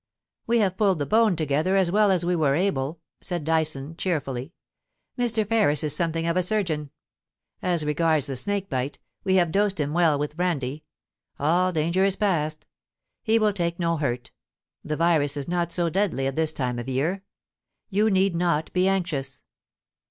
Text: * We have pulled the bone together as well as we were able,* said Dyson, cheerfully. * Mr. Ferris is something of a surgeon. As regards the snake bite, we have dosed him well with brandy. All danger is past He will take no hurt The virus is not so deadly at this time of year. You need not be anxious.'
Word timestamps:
* 0.25 0.47
We 0.47 0.57
have 0.57 0.77
pulled 0.77 0.97
the 0.97 1.05
bone 1.05 1.35
together 1.35 1.75
as 1.75 1.91
well 1.91 2.09
as 2.09 2.25
we 2.25 2.35
were 2.35 2.55
able,* 2.55 3.01
said 3.21 3.43
Dyson, 3.43 3.95
cheerfully. 3.97 4.51
* 4.85 5.15
Mr. 5.19 5.47
Ferris 5.47 5.83
is 5.83 5.95
something 5.95 6.25
of 6.25 6.35
a 6.35 6.41
surgeon. 6.41 6.89
As 7.61 7.85
regards 7.85 8.25
the 8.25 8.35
snake 8.35 8.67
bite, 8.67 8.97
we 9.23 9.35
have 9.35 9.51
dosed 9.51 9.79
him 9.79 9.93
well 9.93 10.17
with 10.17 10.35
brandy. 10.35 10.85
All 11.39 11.71
danger 11.71 12.03
is 12.03 12.15
past 12.15 12.65
He 13.21 13.37
will 13.37 13.53
take 13.53 13.77
no 13.77 13.97
hurt 13.97 14.31
The 14.83 14.97
virus 14.97 15.37
is 15.37 15.47
not 15.47 15.71
so 15.71 15.87
deadly 15.87 16.25
at 16.25 16.35
this 16.35 16.51
time 16.51 16.79
of 16.79 16.89
year. 16.89 17.21
You 17.91 18.09
need 18.09 18.35
not 18.35 18.73
be 18.73 18.87
anxious.' 18.87 19.43